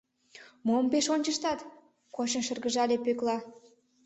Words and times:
—Мом 0.67 0.85
пеш 0.91 1.05
ончыштат?— 1.15 1.59
кочын 2.15 2.41
шыргыжале 2.47 2.97
Пӧкла. 3.05 3.37